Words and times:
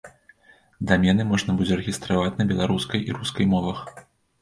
Дамены 0.91 1.27
можна 1.33 1.55
будзе 1.61 1.79
рэгістраваць 1.83 2.35
на 2.41 2.51
беларускай 2.55 3.07
і 3.09 3.19
рускай 3.23 3.45
мовах. 3.57 3.89